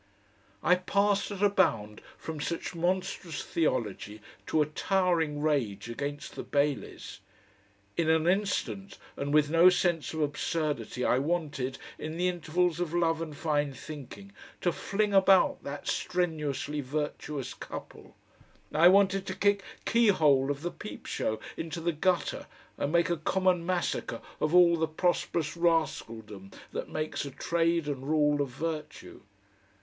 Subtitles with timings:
[0.63, 6.41] I passed at a bound from such monstrous theology to a towering rage against the
[6.41, 7.19] Baileys.
[7.95, 12.95] In an instant and with no sense of absurdity I wanted in the intervals of
[12.95, 18.15] love and fine thinking to fling about that strenuously virtuous couple;
[18.73, 23.63] I wanted to kick Keyhole of the PEEPSHOW into the gutter and make a common
[23.63, 29.21] massacre of all the prosperous rascaldom that makes a trade and rule of virtue.